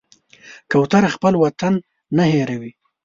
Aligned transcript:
کوتره 0.71 1.09
خپل 1.15 1.33
وطن 1.43 1.73
نه 2.17 2.23
هېروي. 2.33 2.71